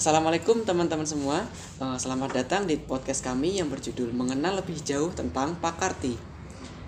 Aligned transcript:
Assalamualaikum 0.00 0.64
teman-teman 0.64 1.04
semua. 1.04 1.44
Eh, 1.76 1.98
Selamat 2.00 2.32
datang 2.32 2.64
di 2.64 2.80
podcast 2.80 3.20
kami 3.20 3.60
yang 3.60 3.68
berjudul 3.68 4.16
Mengenal 4.16 4.56
Lebih 4.64 4.80
Jauh 4.80 5.12
tentang 5.12 5.60
Pakarti. 5.60 6.16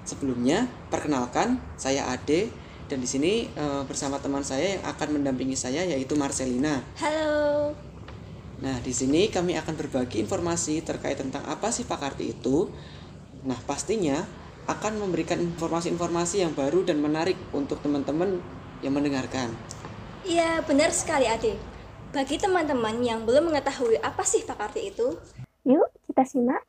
Sebelumnya, 0.08 0.64
perkenalkan 0.88 1.60
saya 1.76 2.08
Ade 2.08 2.48
dan 2.88 3.04
di 3.04 3.08
sini 3.12 3.52
eh, 3.52 3.82
bersama 3.84 4.16
teman 4.16 4.40
saya 4.40 4.80
yang 4.80 4.84
akan 4.88 5.20
mendampingi 5.20 5.52
saya 5.52 5.84
yaitu 5.84 6.16
Marcelina. 6.16 6.80
Halo. 6.96 7.76
Nah, 8.64 8.80
di 8.80 8.96
sini 8.96 9.28
kami 9.28 9.60
akan 9.60 9.76
berbagi 9.76 10.24
informasi 10.24 10.80
terkait 10.80 11.20
tentang 11.20 11.44
apa 11.44 11.68
sih 11.68 11.84
Pakarti 11.84 12.32
itu. 12.32 12.72
Nah, 13.44 13.60
pastinya 13.68 14.24
akan 14.64 15.04
memberikan 15.04 15.36
informasi-informasi 15.36 16.48
yang 16.48 16.56
baru 16.56 16.80
dan 16.88 16.96
menarik 17.04 17.36
untuk 17.52 17.76
teman-teman 17.84 18.40
yang 18.80 18.96
mendengarkan. 18.96 19.52
Iya, 20.24 20.64
benar 20.64 20.88
sekali 20.96 21.28
Ade. 21.28 21.71
Bagi 22.12 22.36
teman-teman 22.36 23.00
yang 23.00 23.24
belum 23.24 23.48
mengetahui 23.48 23.96
apa 24.04 24.20
sih 24.22 24.44
Pakarti 24.44 24.92
itu, 24.92 25.16
Yuk, 25.64 25.88
kita 26.10 26.22
simak. 26.26 26.60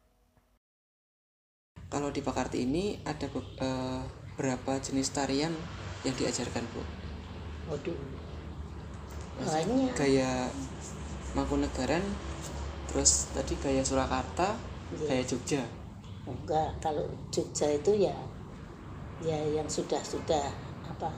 Kalau 1.92 2.10
di 2.10 2.22
Pakarti 2.24 2.64
ini 2.66 2.98
ada 3.06 3.28
be- 3.30 3.54
eh, 3.60 4.02
berapa 4.38 4.80
jenis 4.82 5.10
tarian 5.14 5.54
yang 6.06 6.16
diajarkan, 6.18 6.64
Bu? 6.74 6.82
Waduh, 7.70 8.00
banyak. 9.42 9.92
Gaya 9.98 10.50
Mangkunegaran, 11.34 12.06
terus 12.90 13.12
tadi 13.34 13.58
gaya 13.58 13.82
Surakarta, 13.82 14.54
Iya. 14.94 15.06
gaya 15.10 15.24
Jogja. 15.26 15.64
Enggak, 16.30 16.70
kalau 16.80 17.04
Jogja 17.34 17.68
itu 17.74 17.92
ya 18.08 18.16
ya 19.24 19.40
yang 19.56 19.68
sudah-sudah 19.68 20.46
apa 20.84 21.10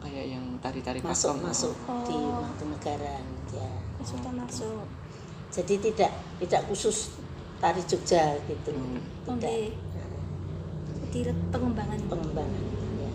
Kayak 0.00 0.26
yang 0.28 0.44
tari-tari 0.60 1.00
masuk 1.02 1.34
pakem. 1.34 1.46
masuk 1.50 1.74
di 2.06 2.14
Oh. 2.14 2.40
Mangkunegaran 2.44 3.24
ya. 3.56 3.68
sudah 4.04 4.32
masuk. 4.36 4.84
Jadi 5.50 5.74
tidak 5.80 6.12
tidak 6.38 6.62
khusus 6.68 7.16
tari 7.58 7.80
Jogja 7.88 8.36
gitu. 8.44 8.72
Hmm. 8.76 9.00
Tidak 9.24 9.50
Oke. 9.50 9.58
Jadi 11.16 11.32
pengembangan. 11.50 11.98
pengembangan 12.06 12.62
ya. 13.00 13.10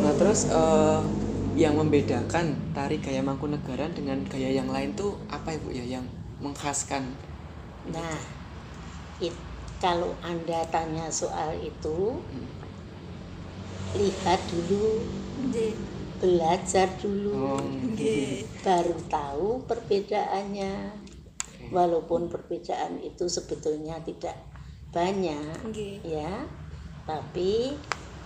Nah, 0.00 0.14
terus 0.16 0.46
eh, 0.48 1.00
yang 1.58 1.74
membedakan 1.76 2.54
tari 2.72 3.02
gaya 3.02 3.20
Mangkunegaran 3.20 3.92
dengan 3.92 4.22
gaya 4.30 4.48
yang 4.54 4.70
lain 4.70 4.94
tuh 4.94 5.18
apa 5.28 5.52
Ibu 5.58 5.74
ya 5.74 5.98
yang 5.98 6.06
mengkhaskan? 6.40 7.02
Nah, 7.90 8.16
it- 9.20 9.48
kalau 9.80 10.12
Anda 10.20 10.60
tanya 10.68 11.08
soal 11.08 11.56
itu, 11.60 12.20
lihat 13.96 14.40
dulu. 14.52 15.00
Belajar 16.20 16.86
dulu. 17.00 17.56
Oh, 17.56 17.64
Oke. 17.64 18.44
baru 18.60 18.94
tahu 19.08 19.64
perbedaannya. 19.64 21.00
Walaupun 21.70 22.26
perbedaan 22.32 22.98
itu 23.00 23.30
sebetulnya 23.30 24.00
tidak 24.04 24.34
banyak 24.90 25.58
Oke. 25.64 26.02
ya. 26.04 26.44
Tapi 27.08 27.72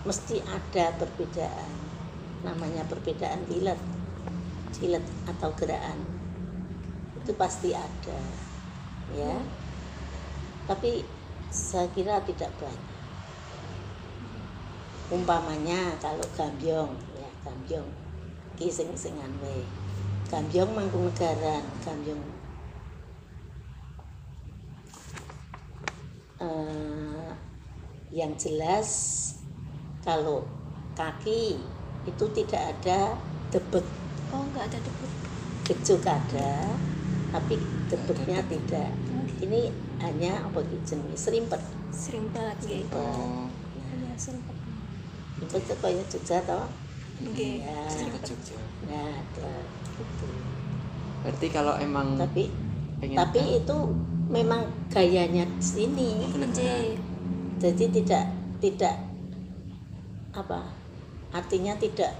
mesti 0.03 0.43
ada 0.43 0.91
perbedaan. 0.99 1.71
Namanya 2.43 2.85
perbedaan 2.85 3.47
bilet 3.47 3.79
bilet 4.79 5.03
atau 5.29 5.49
gerakan. 5.55 5.99
Itu 7.15 7.31
pasti 7.39 7.71
ada 7.71 8.19
ya. 9.13 9.35
Tapi 10.65 11.05
saya 11.53 11.87
kira 11.93 12.19
tidak 12.25 12.51
banyak. 12.59 12.97
Umpamanya 15.13 15.93
kalau 16.01 16.25
gambyong 16.33 16.97
gambyong 17.45 17.89
ki 18.57 18.67
sing 18.67 18.89
singan 18.97 19.29
wae 19.39 19.61
gambyong 20.27 20.73
mangkunegaran 20.73 21.61
gambyong 21.85 22.23
eh, 26.41 27.29
yang 28.11 28.33
jelas 28.35 28.89
kalau 30.01 30.43
kaki 30.95 31.59
itu 32.05 32.25
tidak 32.33 32.61
ada 32.75 33.17
debek 33.49 33.85
Oh, 34.33 34.43
nggak 34.51 34.67
ada 34.67 34.79
debut. 34.81 35.11
gejok 35.63 36.03
ada 36.03 36.75
tapi 37.31 37.55
debeknya 37.87 38.39
tidak. 38.47 38.89
Ini 39.39 39.67
hanya 39.99 40.43
apa 40.43 40.59
jenenge? 40.87 41.15
Serimpet. 41.15 41.59
Serimpet. 41.91 42.55
Oh, 42.95 43.47
Iya, 43.75 44.11
serimpet. 44.15 44.55
serimpet 45.35 45.61
itu 45.61 45.75
kaya 45.79 46.03
Jogja 46.07 46.37
toh 46.43 46.65
Oke. 47.23 47.63
ya 47.63 47.79
ke 47.87 48.19
Jogja. 48.27 48.59
nah 48.91 49.07
ada 49.15 49.51
gitu. 49.95 50.27
Berarti 51.23 51.47
kalau 51.49 51.73
emang 51.79 52.19
tapi 52.19 52.51
pengen 52.99 53.17
tapi 53.17 53.39
tahu, 53.39 53.59
itu 53.63 53.77
memang 54.27 54.61
gayanya 54.91 55.45
di 55.47 55.63
sini 55.63 56.09
jadi 57.55 57.85
tidak 57.89 58.25
tidak 58.59 58.95
apa 60.35 60.67
artinya 61.31 61.73
tidak 61.79 62.11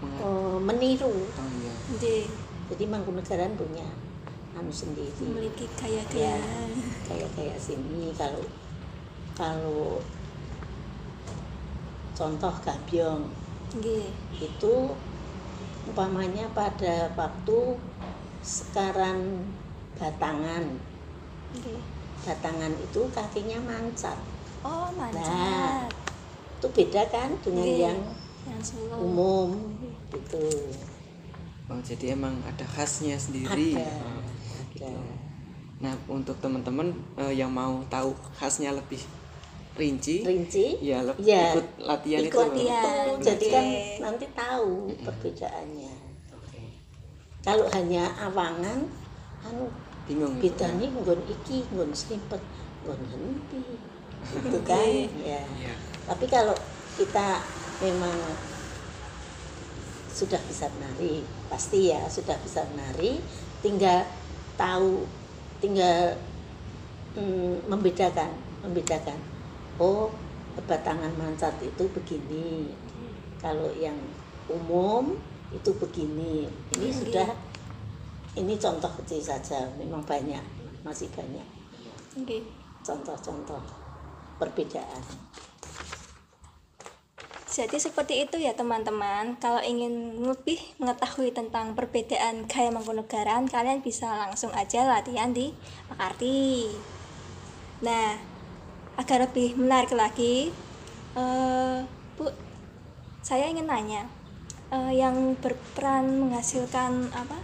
mengat- 0.00 0.24
eh, 0.24 0.58
meniru 0.62 1.12
oh 1.12 1.48
iya. 1.60 1.72
Oke. 1.92 2.16
jadi 2.72 2.84
Mangkunegaran 2.88 3.52
punya 3.54 3.84
anu 4.52 4.72
sendiri 4.72 5.12
Memiliki 5.20 5.68
ya 5.68 6.00
gaya-gaya. 6.08 6.34
kayak 7.06 7.28
kayak 7.36 7.56
sini 7.60 8.12
kalau 8.16 8.40
kalau 9.36 10.00
contoh 12.12 12.52
gambyong 12.60 13.24
Itu 14.36 14.92
umpamanya 15.88 16.44
pada 16.52 17.08
waktu 17.16 17.80
sekarang 18.44 19.48
batangan 19.96 20.76
Oke. 21.56 21.80
batangan 22.22 22.72
itu 22.76 23.00
kakinya 23.16 23.58
mancat 23.64 24.18
Oh, 24.62 24.92
Nah, 24.92 25.08
mancat. 25.10 25.88
itu 26.60 26.66
beda 26.68 27.02
kan 27.08 27.32
dengan 27.40 27.64
yang 27.66 27.98
Yang 28.44 28.62
solo. 28.76 28.94
umum 29.00 29.48
gitu 30.12 30.44
Oh, 31.72 31.80
jadi 31.80 32.12
emang 32.12 32.36
ada 32.44 32.66
khasnya 32.68 33.16
sendiri. 33.16 33.72
ada 33.80 33.88
Oh, 34.04 34.20
ada 34.20 34.90
Nah, 35.82 35.94
untuk 36.06 36.36
teman-teman 36.38 36.92
eh, 37.16 37.32
yang 37.34 37.48
mau 37.48 37.80
tahu 37.88 38.12
khasnya 38.36 38.70
lebih 38.70 39.00
rinci, 39.72 40.20
rinci 40.20 40.76
ya 40.84 41.00
Ya, 41.16 41.56
ikut 41.56 41.66
latihan 41.80 42.20
ikut 42.22 42.28
itu. 42.28 42.44
latihan. 42.44 43.06
itu 43.08 43.24
jadi 43.24 43.46
kan 43.48 43.64
nanti 44.04 44.26
tahu 44.36 44.92
perbedaannya 45.00 45.94
Oke. 46.36 46.60
kalau 47.40 47.66
hanya 47.72 48.04
awangan 48.20 48.84
anu 49.42 49.66
Bingung. 50.04 50.36
bedanya 50.36 50.86
nggon 50.92 51.20
iki 51.24 51.64
nggon 51.72 51.88
slimpet 51.90 52.42
nggon 52.84 53.00
henti 53.06 53.64
gitu 54.28 54.58
kan 54.68 54.86
ya 55.18 55.40
Iya. 55.40 55.72
tapi 56.04 56.26
kalau 56.26 56.54
kita 56.94 57.40
memang 57.80 58.18
sudah 60.12 60.38
bisa 60.44 60.68
menari 60.76 61.24
pasti 61.48 61.88
ya 61.88 62.04
sudah 62.06 62.36
bisa 62.44 62.60
menari 62.76 63.16
tinggal 63.64 64.04
tahu 64.54 65.08
tinggal 65.58 66.12
mm, 67.16 67.64
membedakan 67.66 68.28
membedakan 68.60 69.16
oh 69.82 70.14
batangan 70.62 71.10
mancat 71.18 71.50
itu 71.58 71.82
begini 71.90 72.70
kalau 73.42 73.66
yang 73.74 73.98
umum 74.46 75.18
itu 75.50 75.74
begini 75.74 76.46
ini 76.78 76.88
Oke. 76.94 76.98
sudah 77.02 77.28
ini 78.38 78.54
contoh 78.54 78.88
kecil 79.02 79.18
saja 79.18 79.66
memang 79.74 80.06
banyak 80.06 80.40
masih 80.86 81.10
banyak 81.10 81.44
Oke. 82.14 82.46
contoh-contoh 82.86 83.62
perbedaan 84.38 85.02
Jadi 87.52 87.76
seperti 87.76 88.24
itu 88.24 88.40
ya 88.40 88.56
teman-teman. 88.56 89.36
Kalau 89.36 89.60
ingin 89.60 90.24
lebih 90.24 90.56
mengetahui 90.80 91.36
tentang 91.36 91.76
perbedaan 91.76 92.48
gaya 92.48 92.72
Mangkunegaran, 92.72 93.44
kalian 93.44 93.84
bisa 93.84 94.08
langsung 94.08 94.48
aja 94.56 94.88
latihan 94.88 95.36
di 95.36 95.52
Pakarti. 95.92 96.72
Nah, 97.84 98.31
agar 98.96 99.24
lebih 99.24 99.56
menarik 99.56 99.92
lagi, 99.96 100.52
eh, 101.16 101.78
Bu, 102.16 102.28
saya 103.24 103.48
ingin 103.48 103.68
nanya, 103.68 104.04
eh, 104.72 104.92
yang 104.96 105.36
berperan 105.40 106.28
menghasilkan 106.28 107.08
apa 107.12 107.36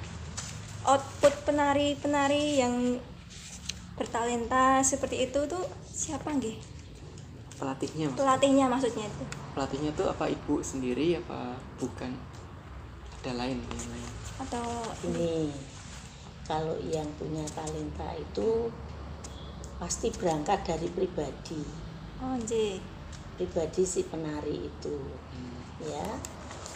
output 0.89 1.35
penari-penari 1.45 2.61
yang 2.61 2.97
bertalenta 3.99 4.81
seperti 4.81 5.27
itu 5.29 5.45
tuh 5.51 5.65
siapa 5.91 6.31
nggih? 6.31 6.57
Pelatihnya, 7.59 8.07
Mas. 8.09 8.17
Pelatihnya 8.17 8.67
maksudnya 8.71 9.05
itu. 9.11 9.25
Pelatihnya 9.53 9.91
tuh 9.99 10.07
apa 10.07 10.31
ibu 10.31 10.63
sendiri 10.63 11.19
apa 11.19 11.59
bukan? 11.83 12.15
Ada 13.19 13.35
lain 13.35 13.59
yang 13.59 13.87
lain. 13.91 14.13
atau 14.39 14.63
ini 15.03 15.51
kalau 16.47 16.79
yang 16.79 17.05
punya 17.19 17.43
talenta 17.51 18.07
itu 18.15 18.71
pasti 19.79 20.11
berangkat 20.11 20.67
dari 20.67 20.91
pribadi 20.91 21.63
oh 22.23 22.35
nggih. 22.43 22.83
pribadi 23.39 23.83
si 23.87 24.03
penari 24.03 24.67
itu 24.67 24.99
ya 25.87 26.07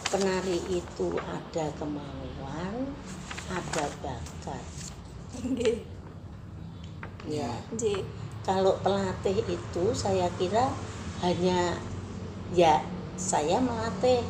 penari 0.07 0.59
itu 0.71 1.11
ada 1.19 1.67
kemauan 1.75 2.75
ada 3.51 3.85
bakat 3.99 4.63
Nggih. 5.43 5.83
ya 7.27 7.51
Nggih. 7.75 8.07
kalau 8.47 8.79
pelatih 8.79 9.43
itu 9.51 9.83
saya 9.91 10.31
kira 10.39 10.71
hanya 11.19 11.75
ya 12.55 12.79
saya 13.19 13.59
melatih 13.59 14.23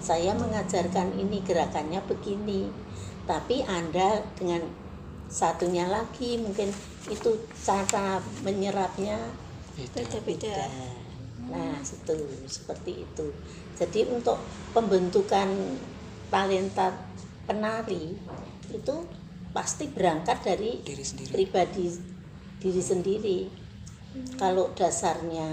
saya 0.00 0.32
mengajarkan 0.36 1.12
ini 1.16 1.40
gerakannya 1.44 2.00
begini 2.08 2.68
tapi 3.28 3.62
anda 3.68 4.24
dengan 4.36 4.64
satunya 5.30 5.86
lagi 5.86 6.42
mungkin 6.42 6.74
itu 7.06 7.30
cara 7.62 8.18
menyerapnya 8.42 9.16
beda 9.78 10.02
Beda-beda. 10.02 10.66
nah 11.48 11.78
itu 11.78 12.16
seperti 12.50 13.06
itu. 13.06 13.26
Jadi 13.78 14.10
untuk 14.10 14.36
pembentukan 14.74 15.48
talenta 16.28 16.92
penari 17.46 18.18
itu 18.70 18.96
pasti 19.50 19.90
berangkat 19.90 20.38
dari 20.46 20.82
diri 20.82 21.02
sendiri. 21.02 21.30
pribadi 21.32 21.86
diri 22.60 22.82
sendiri. 22.82 23.38
Kalau 24.36 24.74
dasarnya 24.74 25.48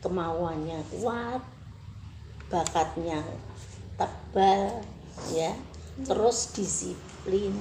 kemauannya 0.00 0.80
kuat 0.88 1.42
bakatnya 2.48 3.20
tebal 4.00 4.80
ya 5.36 5.52
terus 6.06 6.54
disiplin 6.56 7.52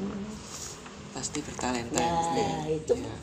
pasti 1.17 1.41
bertalenta 1.41 1.97
ya 1.97 2.69
itu 2.69 2.93
Ya. 2.93 3.15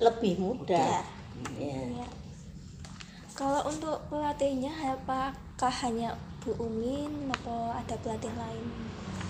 lebih 0.00 0.34
mudah 0.36 0.74
ya 0.74 1.02
Ya. 1.54 2.02
Kalau 3.30 3.62
untuk 3.64 4.10
pelatihnya 4.10 4.74
apakah 4.90 5.70
hanya 5.86 6.10
Bu 6.42 6.50
Umin 6.58 7.30
atau 7.30 7.70
ada 7.70 7.94
pelatih 7.96 8.34
lain? 8.34 8.66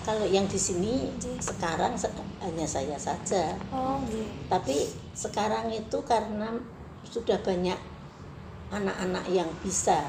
kalau 0.01 0.25
yang 0.25 0.49
di 0.49 0.57
sini 0.57 1.13
Ji. 1.21 1.37
sekarang 1.37 1.93
se- 1.93 2.09
hanya 2.41 2.65
saya 2.65 2.97
saja 2.97 3.53
Oh, 3.69 4.01
nggih. 4.01 4.49
tapi 4.49 4.89
sekarang 5.13 5.69
itu 5.69 6.01
karena 6.01 6.57
sudah 7.05 7.37
banyak 7.45 7.77
anak-anak 8.71 9.29
yang 9.29 9.53
bisa 9.61 10.01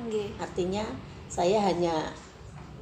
Nggih. 0.00 0.32
artinya 0.38 0.88
saya 1.28 1.60
hanya 1.68 2.16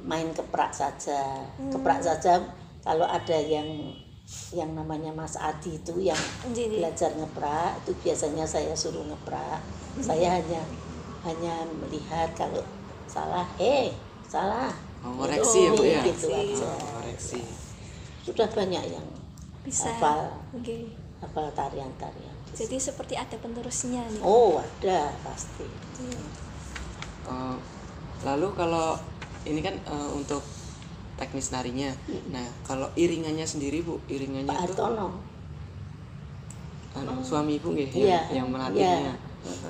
main 0.01 0.31
keprak 0.31 0.71
saja 0.71 1.43
Hmm. 1.59 1.75
keprak 1.75 1.99
saja 1.99 2.39
kalau 2.79 3.03
ada 3.03 3.35
yang 3.35 3.67
yang 4.51 4.75
namanya 4.75 5.11
Mas 5.11 5.35
Adi 5.35 5.79
itu 5.79 5.95
yang 5.99 6.19
nggih. 6.47 6.79
belajar 6.79 7.11
ngeprak 7.15 7.83
itu 7.83 7.91
biasanya 8.03 8.43
saya 8.43 8.75
suruh 8.75 9.03
ngeprak 9.07 9.59
saya 9.99 10.39
hanya 10.39 10.61
hanya 11.23 11.53
melihat 11.79 12.31
kalau 12.35 12.63
salah 13.07 13.47
eh 13.59 13.91
salah 14.23 14.71
Oh, 15.01 15.17
koreksi 15.17 15.65
ya, 15.65 15.71
Bu, 15.73 15.81
ya? 15.81 16.01
gitu 16.05 16.29
Koreksi. 16.29 16.61
aja 16.61 16.67
Oh, 16.69 16.77
koreksi 17.01 17.41
sudah 18.21 18.47
banyak 18.53 18.83
yang 18.93 19.07
Bisa. 19.65 19.89
hafal 19.89 20.29
Nggih. 20.53 20.93
hafal 21.19 21.49
tarian-tarian 21.57 22.35
Jadi 22.53 22.77
seperti 22.77 23.15
ada 23.17 23.33
penerusnya 23.39 24.03
nih. 24.11 24.21
oh 24.21 24.61
ada 24.61 25.09
pasti 25.25 25.65
Iya. 26.01 26.21
Eh, 27.25 27.55
lalu 28.21 28.47
kalau 28.53 28.93
ini 29.45 29.61
kan 29.61 29.73
eh, 29.73 30.09
untuk 30.13 30.41
teknis 31.15 31.51
narinya. 31.51 31.91
Nah 32.29 32.45
kalau 32.63 32.87
iringannya 32.95 33.43
sendiri 33.43 33.81
bu 33.81 33.99
iringannya 34.07 34.47
Pak 34.47 34.57
itu 34.57 34.63
Hartono. 34.77 35.07
Anu, 36.91 37.23
suami 37.23 37.55
ibu 37.55 37.71
nggih 37.71 37.87
Iya, 37.95 38.19
yang, 38.35 38.43
yang 38.43 38.47
melatihnya. 38.51 39.15
Iya. 39.15 39.15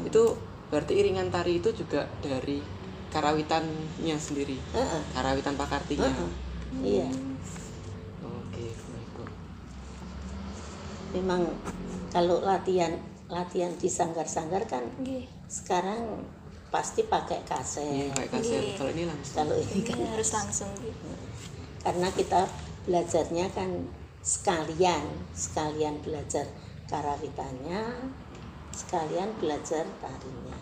itu 0.04 0.24
berarti 0.68 0.94
iringan 1.00 1.30
tari 1.30 1.62
itu 1.62 1.70
juga 1.72 2.04
dari 2.20 2.60
karawitannya 3.08 4.18
sendiri 4.18 4.58
Heeh, 4.74 5.02
karawitan 5.14 5.56
pakartinya. 5.56 6.10
Heeh. 6.10 6.30
iya. 6.82 7.08
Oke 8.26 8.66
baik 8.74 9.10
bu. 9.16 9.24
Memang 11.14 11.46
kalau 12.10 12.42
latihan 12.42 12.98
latihan 13.30 13.72
di 13.78 13.88
sanggar-sanggar 13.88 14.66
kan 14.66 14.84
Nggih. 15.00 15.24
sekarang 15.48 16.26
pasti 16.72 17.04
pakai 17.04 17.38
iya 17.38 17.46
kaset 17.46 18.16
kayak 18.16 18.30
kaset 18.32 18.64
Iya. 18.64 18.76
kalau 18.80 18.90
ini 18.90 19.04
langsung 19.06 19.36
kalau 19.36 19.56
ini 19.56 19.80
kan 19.84 19.96
Nggih, 19.96 20.10
harus 20.10 20.30
langsung 20.32 20.72
gitu. 20.80 21.08
karena 21.84 22.08
kita 22.10 22.42
belajarnya 22.82 23.46
kan 23.52 23.70
sekalian 24.24 25.04
sekalian 25.36 26.00
belajar 26.00 26.48
karawitannya 26.88 27.84
sekalian 28.72 29.30
belajar 29.36 29.84
tarinya 30.00 30.58